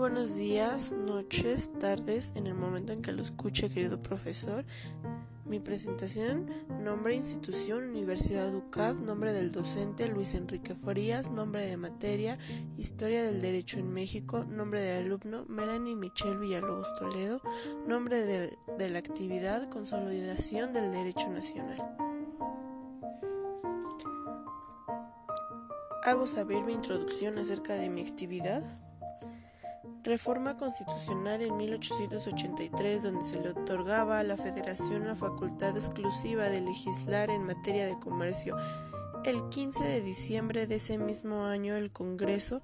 [0.00, 4.64] buenos días, noches, tardes, en el momento en que lo escuche, querido profesor.
[5.44, 6.46] Mi presentación,
[6.82, 12.38] nombre, institución, Universidad UCAD, nombre del docente Luis Enrique Farías, nombre de materia,
[12.78, 17.42] Historia del Derecho en México, nombre de alumno Melanie Michelle Villalobos Toledo,
[17.86, 21.94] nombre de la actividad Consolidación del Derecho Nacional.
[26.04, 28.89] Hago saber mi introducción acerca de mi actividad.
[30.10, 36.60] Reforma constitucional en 1883 donde se le otorgaba a la Federación la facultad exclusiva de
[36.60, 38.56] legislar en materia de comercio
[39.24, 42.62] el 15 de diciembre de ese mismo año el Congreso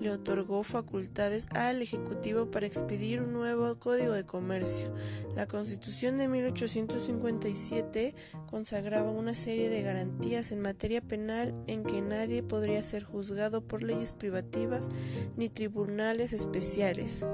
[0.00, 4.94] le otorgó facultades al Ejecutivo para expedir un nuevo Código de Comercio.
[5.36, 8.14] La Constitución de 1857
[8.48, 13.82] consagraba una serie de garantías en materia penal en que nadie podría ser juzgado por
[13.82, 14.88] leyes privativas
[15.36, 17.26] ni tribunales especiales.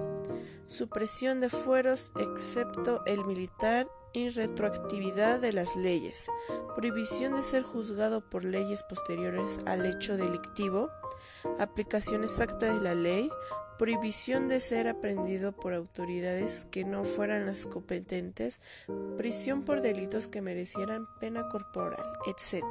[0.66, 6.26] Supresión de fueros excepto el militar y retroactividad de las leyes,
[6.74, 10.90] prohibición de ser juzgado por leyes posteriores al hecho delictivo,
[11.58, 13.30] aplicación exacta de la ley,
[13.78, 18.60] prohibición de ser aprendido por autoridades que no fueran las competentes,
[19.16, 22.64] prisión por delitos que merecieran pena corporal, etc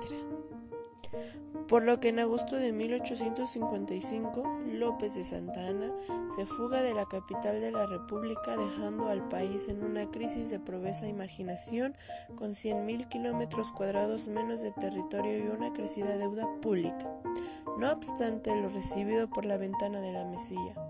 [1.67, 5.91] por lo que en agosto de 1855 López de Santa Anna
[6.35, 10.59] se fuga de la capital de la República dejando al país en una crisis de
[10.59, 11.95] proveza e imaginación
[12.36, 17.09] con 100.000 kilómetros cuadrados menos de territorio y una crecida deuda pública.
[17.80, 20.84] No obstante lo recibido por la ventana de la mesilla.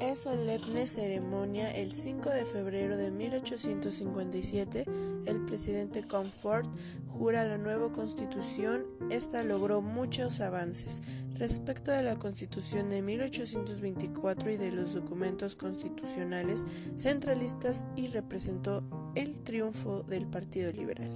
[0.00, 4.84] Es solemne ceremonia el 5 de febrero de 1857,
[5.26, 6.68] el presidente Comfort
[7.08, 8.86] jura la nueva constitución.
[9.10, 11.02] Esta logró muchos avances.
[11.34, 16.64] Respecto de la constitución de 1824 y de los documentos constitucionales
[16.96, 18.84] centralistas y representó
[19.16, 21.10] el triunfo del Partido Liberal.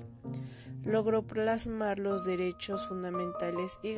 [0.84, 3.94] Logró plasmar los derechos fundamentales y,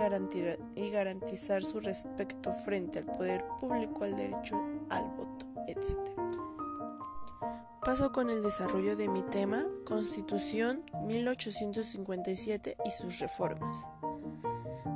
[0.90, 5.96] garantizar su respeto frente al poder público, al derecho al voto, etc.
[7.84, 13.90] Paso con el desarrollo de mi tema, Constitución 1857 y sus reformas.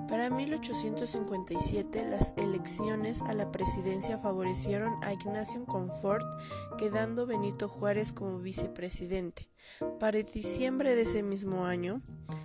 [0.09, 6.25] Para 1857 las elecciones a la presidencia favorecieron a Ignacio Confort,
[6.78, 9.50] quedando Benito Juárez como vicepresidente.
[10.00, 12.00] Para diciembre de ese mismo año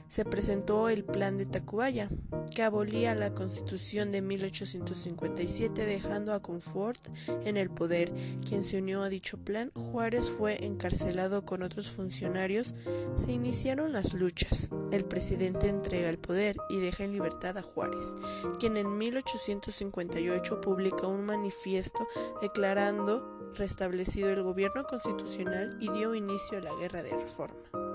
[0.09, 2.09] se presentó el Plan de Tacubaya,
[2.53, 6.99] que abolía la Constitución de 1857 dejando a Confort
[7.45, 8.13] en el poder.
[8.47, 12.73] Quien se unió a dicho plan, Juárez fue encarcelado con otros funcionarios.
[13.15, 14.69] Se iniciaron las luchas.
[14.91, 18.13] El presidente entrega el poder y deja en libertad a Juárez,
[18.59, 22.07] quien en 1858 publica un manifiesto
[22.41, 27.92] declarando restablecido el gobierno constitucional y dio inicio a la guerra de reforma.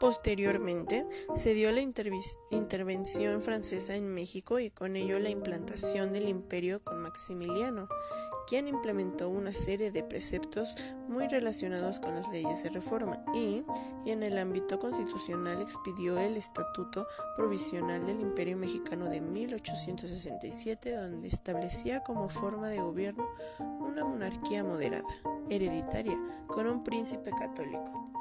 [0.00, 6.84] Posteriormente, se dio la intervención francesa en México y con ello la implantación del imperio
[6.84, 7.88] con Maximiliano,
[8.46, 10.76] quien implementó una serie de preceptos
[11.08, 13.64] muy relacionados con las leyes de reforma y,
[14.06, 22.04] en el ámbito constitucional expidió el Estatuto Provisional del Imperio Mexicano de 1867, donde establecía
[22.04, 23.28] como forma de gobierno
[23.58, 25.04] una monarquía moderada,
[25.50, 26.16] hereditaria,
[26.46, 28.17] con un príncipe católico.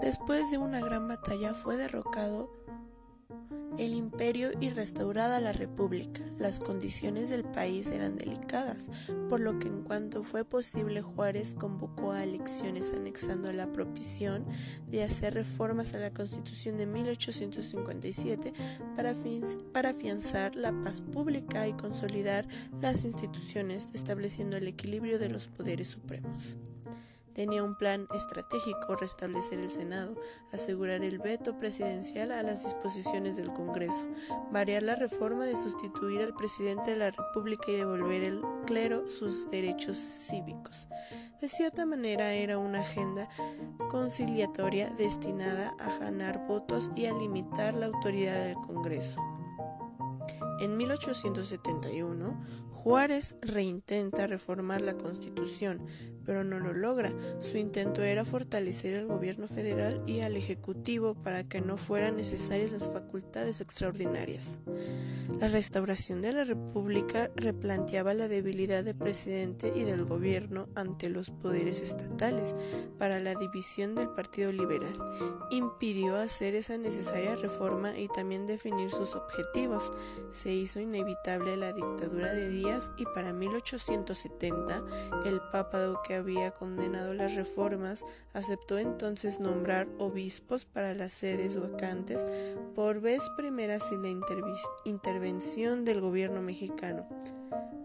[0.00, 2.50] Después de una gran batalla fue derrocado
[3.78, 6.22] el imperio y restaurada la república.
[6.38, 8.86] Las condiciones del país eran delicadas,
[9.28, 14.44] por lo que en cuanto fue posible Juárez convocó a elecciones anexando la propisión
[14.88, 18.52] de hacer reformas a la constitución de 1857
[18.96, 19.14] para,
[19.72, 22.48] para afianzar la paz pública y consolidar
[22.80, 26.56] las instituciones, estableciendo el equilibrio de los poderes supremos.
[27.40, 30.14] Tenía un plan estratégico restablecer el Senado,
[30.52, 34.04] asegurar el veto presidencial a las disposiciones del Congreso,
[34.52, 39.48] variar la reforma de sustituir al presidente de la República y devolver al clero sus
[39.48, 40.86] derechos cívicos.
[41.40, 43.30] De cierta manera era una agenda
[43.88, 49.18] conciliatoria destinada a ganar votos y a limitar la autoridad del Congreso.
[50.60, 52.38] En 1871,
[52.68, 55.86] Juárez reintenta reformar la Constitución,
[56.30, 57.12] pero no lo logra.
[57.40, 62.70] Su intento era fortalecer al gobierno federal y al Ejecutivo para que no fueran necesarias
[62.70, 64.60] las facultades extraordinarias.
[65.40, 71.30] La restauración de la República replanteaba la debilidad del presidente y del gobierno ante los
[71.30, 72.54] poderes estatales
[72.98, 74.92] para la división del Partido Liberal.
[75.50, 79.92] Impidió hacer esa necesaria reforma y también definir sus objetivos.
[80.30, 84.84] Se hizo inevitable la dictadura de Díaz y para 1870
[85.24, 92.24] el Papa que había condenado las reformas aceptó entonces nombrar obispos para las sedes vacantes
[92.74, 94.72] por vez primera sin la intervención
[95.18, 97.04] del gobierno mexicano.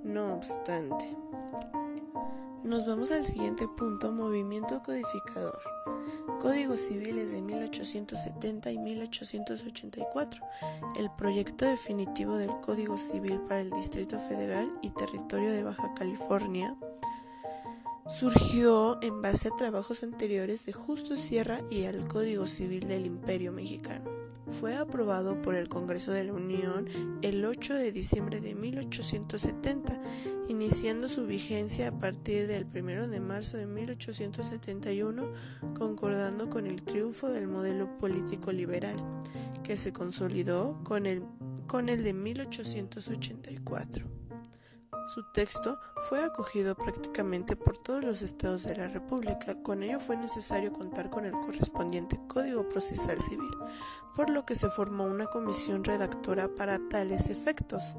[0.04, 1.06] No obstante,
[2.64, 5.60] nos vamos al siguiente punto, movimiento codificador.
[6.40, 10.44] Códigos civiles de 1870 y 1884.
[10.98, 16.76] El proyecto definitivo del Código Civil para el Distrito Federal y Territorio de Baja California
[18.08, 23.52] surgió en base a trabajos anteriores de Justo Sierra y al Código Civil del Imperio
[23.52, 24.15] Mexicano.
[24.60, 26.88] Fue aprobado por el Congreso de la Unión
[27.22, 30.02] el 8 de diciembre de 1870,
[30.48, 35.34] iniciando su vigencia a partir del 1 de marzo de 1871,
[35.78, 38.96] concordando con el triunfo del modelo político liberal,
[39.64, 41.24] que se consolidó con el,
[41.68, 44.25] con el de 1884.
[45.08, 45.80] Su texto
[46.10, 51.12] fue acogido prácticamente por todos los estados de la República, con ello fue necesario contar
[51.12, 53.52] con el correspondiente Código Procesal Civil,
[54.16, 57.98] por lo que se formó una comisión redactora para tales efectos,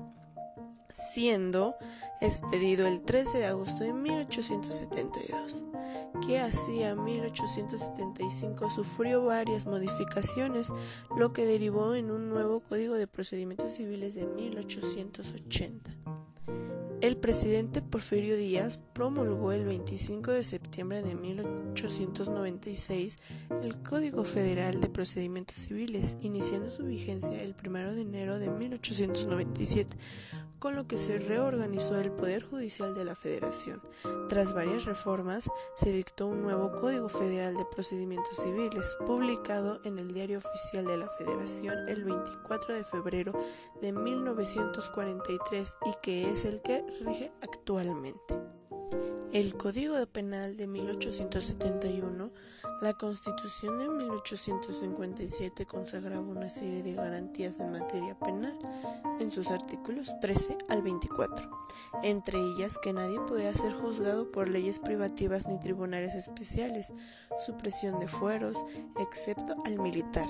[0.89, 1.77] siendo
[2.21, 5.65] expedido el 13 de agosto de 1872
[6.27, 10.73] que hacia 1875 sufrió varias modificaciones,
[11.17, 15.91] lo que derivó en un nuevo Código de Procedimientos Civiles de 1880.
[17.07, 23.19] El presidente Porfirio Díaz promulgó el 25 de septiembre de 1896
[23.63, 29.97] el Código Federal de Procedimientos Civiles, iniciando su vigencia el 1 de enero de 1897
[30.59, 33.81] con lo que se reorganizó el Poder Judicial de la Federación.
[34.29, 40.13] Tras varias reformas, se dictó un nuevo Código Federal de Procedimientos Civiles, publicado en el
[40.13, 43.33] Diario Oficial de la Federación el 24 de febrero
[43.81, 48.35] de 1943 y que es el que rige actualmente.
[49.33, 52.31] El Código Penal de 1871,
[52.81, 58.59] la Constitución de 1857 consagraba una serie de garantías en materia penal
[59.21, 61.51] en sus artículos 13 al 24,
[62.03, 66.95] entre ellas que nadie podía ser juzgado por leyes privativas ni tribunales especiales,
[67.45, 68.65] supresión de fueros,
[68.99, 70.29] excepto al militar,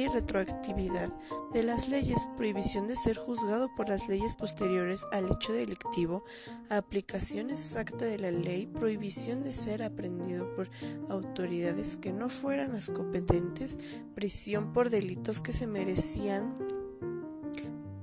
[0.00, 1.12] y retroactividad
[1.52, 6.24] de las leyes, prohibición de ser juzgado por las leyes posteriores al hecho delictivo,
[6.68, 10.70] aplicación exacta de la ley, prohibición de ser aprendido por
[11.08, 13.78] autoridades que no fueran las competentes,
[14.14, 16.54] prisión por delitos que se merecían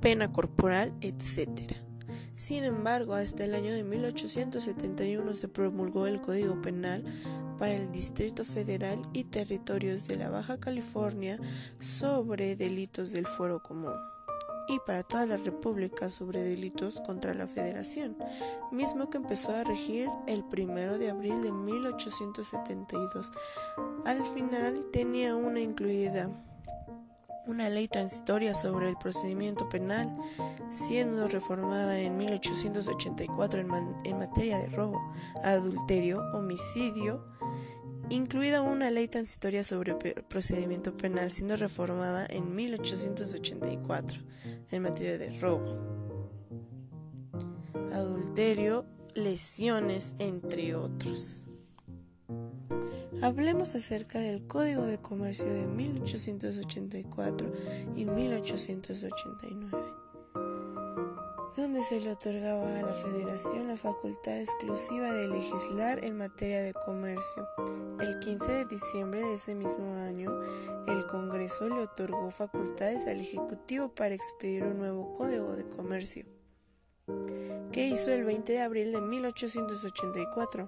[0.02, 1.74] pena corporal, etc.
[2.36, 7.04] Sin embargo, hasta el año de 1871 se promulgó el Código Penal
[7.58, 11.40] para el Distrito Federal y territorios de la Baja California
[11.80, 13.94] sobre delitos del fuero común
[14.68, 18.18] y para toda la República sobre delitos contra la Federación,
[18.72, 23.32] mismo que empezó a regir el 1 de abril de 1872.
[24.06, 26.30] Al final tenía una incluida
[27.48, 30.14] una ley transitoria sobre el procedimiento penal,
[30.70, 33.62] siendo reformada en 1884
[34.04, 35.02] en, materia de robo,
[35.44, 37.26] adulterio, homicidio,
[38.10, 44.22] incluida una ley transitoria sobre procedimiento penal, siendo reformada en 1884
[44.72, 45.78] en materia de robo,
[47.94, 51.42] adulterio, lesiones, entre otros.
[53.22, 57.52] Hablemos acerca del Código de Comercio de 1884
[57.96, 59.78] y 1889,
[61.56, 66.74] donde se le otorgaba a la Federación la facultad exclusiva de legislar en materia de
[66.74, 67.48] comercio.
[68.00, 70.32] El 15 de diciembre de ese mismo año,
[70.88, 76.26] el Congreso le otorgó facultades al Ejecutivo para expedir un nuevo Código de Comercio
[77.78, 80.68] que hizo el 20 de abril de 1884,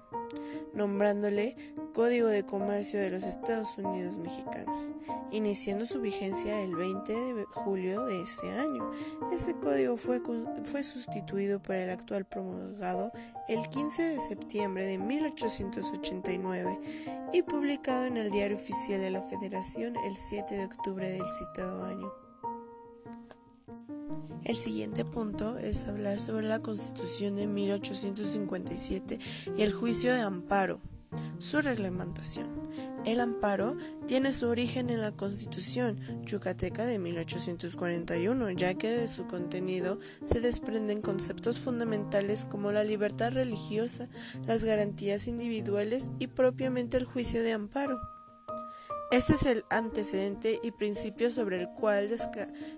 [0.75, 1.55] nombrándole
[1.91, 4.83] Código de Comercio de los Estados Unidos Mexicanos,
[5.31, 8.91] iniciando su vigencia el 20 de julio de ese año.
[9.33, 10.21] Ese código fue,
[10.65, 13.11] fue sustituido por el actual promulgado
[13.47, 16.79] el 15 de septiembre de 1889
[17.33, 21.85] y publicado en el Diario Oficial de la Federación el 7 de octubre del citado
[21.85, 22.28] año.
[24.43, 29.19] El siguiente punto es hablar sobre la Constitución de 1857
[29.57, 30.79] y el juicio de amparo.
[31.39, 32.47] Su reglamentación.
[33.05, 33.77] El amparo
[34.07, 40.41] tiene su origen en la Constitución yucateca de 1841, ya que de su contenido se
[40.41, 44.09] desprenden conceptos fundamentales como la libertad religiosa,
[44.45, 48.18] las garantías individuales y propiamente el juicio de amparo.
[49.11, 52.11] Este es el antecedente y principio sobre el cual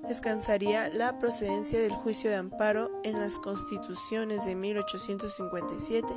[0.08, 6.08] descansaría la procedencia del juicio de amparo en las constituciones de 1857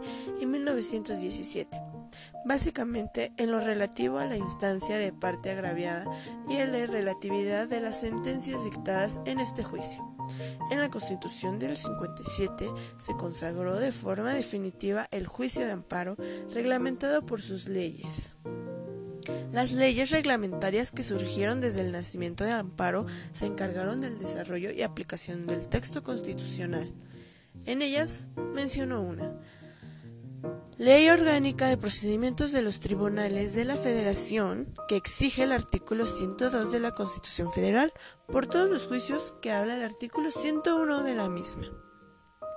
[0.40, 1.80] y 1917,
[2.44, 6.06] básicamente en lo relativo a la instancia de parte agraviada
[6.48, 10.14] y el de relatividad de las sentencias dictadas en este juicio.
[10.70, 16.16] En la Constitución del 57 se consagró de forma definitiva el juicio de amparo
[16.52, 18.33] reglamentado por sus leyes.
[19.52, 24.82] Las leyes reglamentarias que surgieron desde el nacimiento de Amparo se encargaron del desarrollo y
[24.82, 26.92] aplicación del texto constitucional.
[27.66, 29.32] En ellas menciono una.
[30.76, 36.72] Ley Orgánica de Procedimientos de los Tribunales de la Federación, que exige el artículo 102
[36.72, 37.92] de la Constitución Federal
[38.26, 41.70] por todos los juicios que habla el artículo 101 de la misma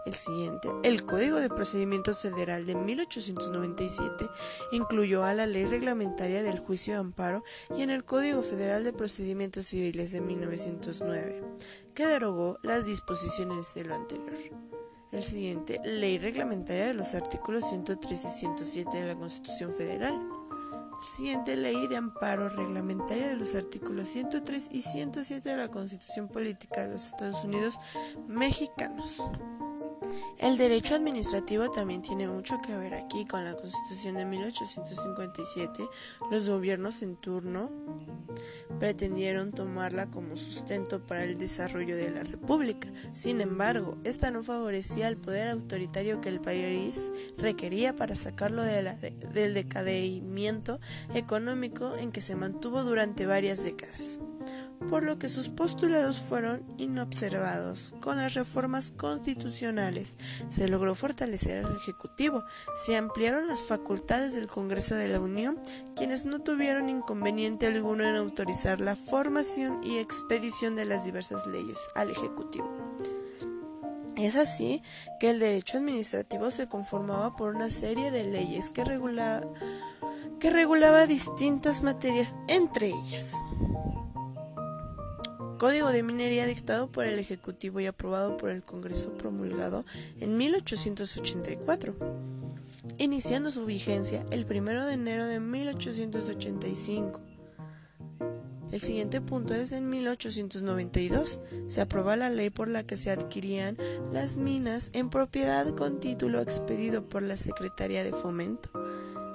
[0.08, 0.70] el siguiente.
[0.84, 4.30] El Código de Procedimientos Federal de 1897
[4.72, 7.44] incluyó a la Ley Reglamentaria del Juicio de Amparo
[7.76, 11.44] y en el Código Federal de Procedimientos Civiles de 1909,
[11.94, 14.34] que derogó las disposiciones de lo anterior.
[15.12, 20.14] El siguiente, Ley Reglamentaria de los artículos 103 y 107 de la Constitución Federal.
[20.14, 26.28] El siguiente, Ley de Amparo Reglamentaria de los artículos 103 y 107 de la Constitución
[26.28, 27.80] Política de los Estados Unidos
[28.28, 29.22] Mexicanos.
[30.40, 35.84] El derecho administrativo también tiene mucho que ver aquí con la Constitución de 1857.
[36.30, 37.72] Los gobiernos en turno
[38.80, 42.88] pretendieron tomarla como sustento para el desarrollo de la República.
[43.14, 47.02] Sin embargo, esta no favorecía el poder autoritario que el país
[47.38, 50.80] requería para sacarlo del decaimiento
[51.14, 54.20] económico en que se mantuvo durante varias décadas
[54.90, 57.94] por lo que sus postulados fueron inobservados.
[58.00, 60.18] Con las reformas constitucionales
[60.48, 62.44] se logró fortalecer al Ejecutivo,
[62.76, 65.60] se ampliaron las facultades del Congreso de la Unión,
[65.96, 71.78] quienes no tuvieron inconveniente alguno en autorizar la formación y expedición de las diversas leyes
[71.96, 72.70] al Ejecutivo.
[74.16, 74.82] Es así
[75.20, 78.84] que el derecho administrativo se conformaba por una serie de leyes que,
[80.40, 83.34] que regulaba distintas materias, entre ellas
[85.58, 89.86] Código de Minería dictado por el Ejecutivo y aprobado por el Congreso promulgado
[90.20, 91.96] en 1884,
[93.00, 97.22] iniciando su vigencia el 1 de enero de 1885.
[98.72, 101.40] El siguiente punto es en 1892.
[101.66, 103.78] Se aprueba la ley por la que se adquirían
[104.12, 108.70] las minas en propiedad con título expedido por la Secretaría de Fomento.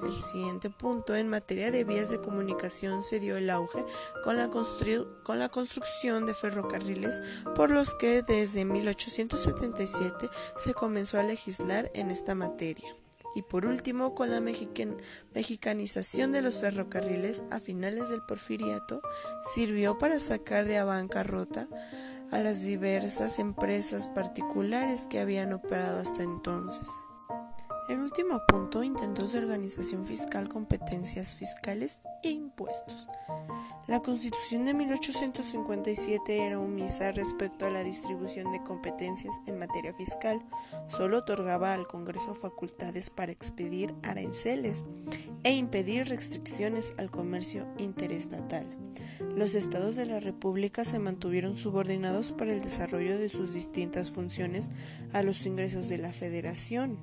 [0.05, 3.85] El siguiente punto, en materia de vías de comunicación, se dio el auge
[4.23, 7.21] con la, con la construcción de ferrocarriles,
[7.55, 12.95] por los que desde 1877 se comenzó a legislar en esta materia.
[13.35, 19.01] Y por último, con la mexicanización de los ferrocarriles a finales del porfiriato,
[19.55, 21.67] sirvió para sacar de a bancarrota
[22.31, 26.87] a las diversas empresas particulares que habían operado hasta entonces.
[27.89, 33.07] El último punto, intentos de organización fiscal, competencias fiscales e impuestos.
[33.87, 40.41] La Constitución de 1857 era omisa respecto a la distribución de competencias en materia fiscal.
[40.87, 44.85] Solo otorgaba al Congreso facultades para expedir aranceles
[45.43, 48.65] e impedir restricciones al comercio interestatal.
[49.35, 54.69] Los estados de la República se mantuvieron subordinados para el desarrollo de sus distintas funciones
[55.11, 56.99] a los ingresos de la Federación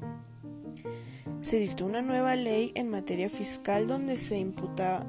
[1.40, 5.06] se dictó una nueva ley en materia fiscal donde se imputaba,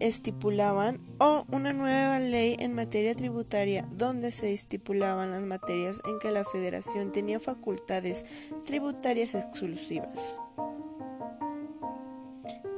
[0.00, 6.30] estipulaban o una nueva ley en materia tributaria donde se estipulaban las materias en que
[6.30, 8.24] la federación tenía facultades
[8.64, 10.36] tributarias exclusivas.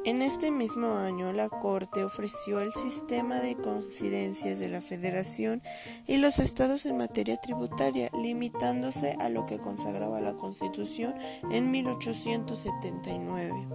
[0.06, 5.62] En este mismo año, la Corte ofreció el sistema de coincidencias de la Federación
[6.06, 11.16] y los estados en materia tributaria, limitándose a lo que consagraba la Constitución
[11.50, 13.66] en 1879.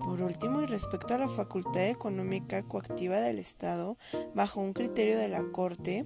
[0.00, 3.96] Por último, y respecto a la facultad económica coactiva del Estado,
[4.34, 6.04] bajo un criterio de la Corte,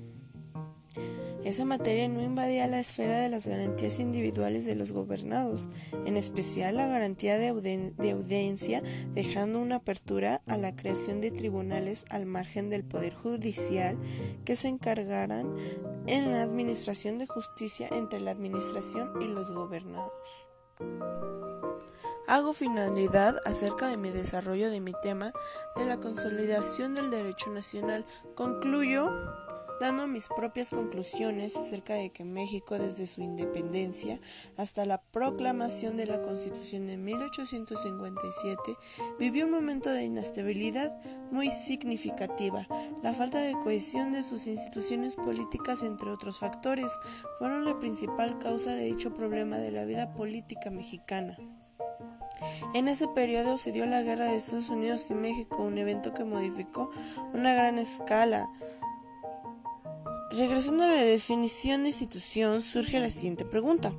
[1.47, 5.69] esa materia no invadía la esfera de las garantías individuales de los gobernados,
[6.05, 7.51] en especial la garantía de,
[8.11, 8.83] audiencia,
[9.15, 13.97] dejando una apertura a la creación de tribunales al margen del Poder Judicial
[14.45, 15.55] que se encargaran
[16.09, 20.13] en la administración de justicia entre la administración y los gobernados.
[22.27, 25.33] hago finalidad acerca de mi desarrollo de mi tema
[25.77, 28.05] de la consolidación del derecho nacional.
[28.35, 29.09] Concluyo
[29.81, 34.21] dando mis propias conclusiones acerca de que México desde su independencia
[34.57, 38.61] hasta la proclamación de la Constitución de 1857
[39.19, 40.97] vivió un momento de inestabilidad
[41.31, 42.67] muy significativa.
[43.03, 46.93] La falta de cohesión de sus instituciones políticas, entre otros factores,
[47.39, 51.37] fueron la principal causa de dicho problema de la vida política mexicana.
[52.75, 56.25] En ese periodo se dio la guerra de Estados Unidos y México, un evento que
[56.25, 56.91] modificó
[57.33, 58.49] una gran escala
[60.37, 63.95] Regresando a la definición de institución, surge la siguiente pregunta.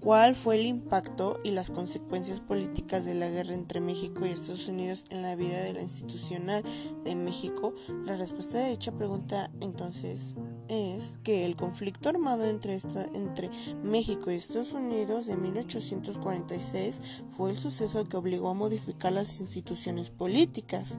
[0.00, 4.66] ¿Cuál fue el impacto y las consecuencias políticas de la guerra entre México y Estados
[4.66, 6.64] Unidos en la vida de la institucional
[7.04, 7.76] de México?
[8.04, 10.34] La respuesta de dicha pregunta entonces
[10.66, 13.48] es que el conflicto armado entre, esta, entre
[13.84, 17.00] México y Estados Unidos de 1846
[17.36, 20.98] fue el suceso que obligó a modificar las instituciones políticas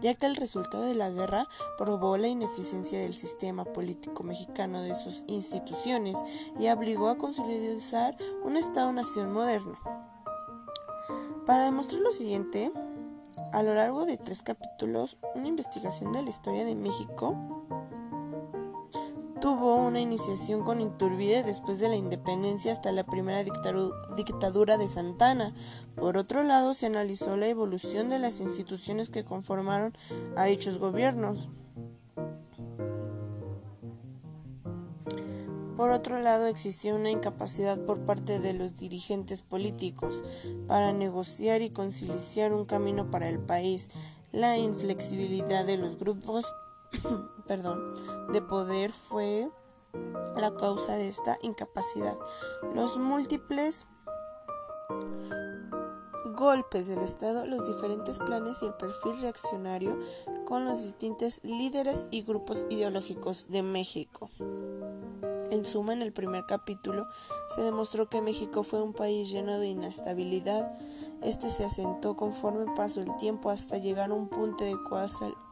[0.00, 4.94] ya que el resultado de la guerra probó la ineficiencia del sistema político mexicano de
[4.94, 6.16] sus instituciones
[6.58, 9.78] y obligó a consolidar un Estado-nación moderno.
[11.46, 12.72] Para demostrar lo siguiente,
[13.52, 17.59] a lo largo de tres capítulos, una investigación de la historia de México
[19.40, 25.54] tuvo una iniciación con Iturbide después de la independencia hasta la primera dictadura de Santana.
[25.96, 29.96] Por otro lado, se analizó la evolución de las instituciones que conformaron
[30.36, 31.48] a dichos gobiernos.
[35.76, 40.22] Por otro lado, existió una incapacidad por parte de los dirigentes políticos
[40.68, 43.88] para negociar y conciliar un camino para el país,
[44.32, 46.52] la inflexibilidad de los grupos
[47.46, 47.94] perdón,
[48.32, 49.50] de poder fue
[50.36, 52.16] la causa de esta incapacidad.
[52.74, 53.86] Los múltiples
[56.36, 59.98] golpes del Estado, los diferentes planes y el perfil reaccionario
[60.46, 64.30] con los distintos líderes y grupos ideológicos de México.
[65.50, 67.08] En suma, en el primer capítulo
[67.48, 70.78] se demostró que México fue un país lleno de inestabilidad.
[71.22, 74.76] Este se asentó conforme pasó el tiempo hasta llegar a un punto de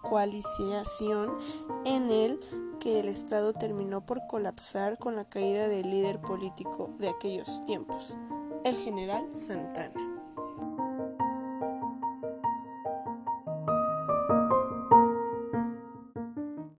[0.03, 1.37] coalición
[1.85, 2.41] en el
[2.79, 8.17] que el Estado terminó por colapsar con la caída del líder político de aquellos tiempos,
[8.65, 10.08] el general Santana.